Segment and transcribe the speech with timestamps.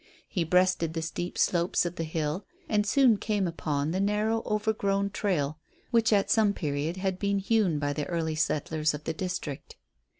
[0.27, 5.11] He breasted the steep slopes of the hill and soon came upon the narrow overgrown
[5.11, 5.59] trail
[5.91, 9.75] which at some period had been hewn by the early settlers of the district.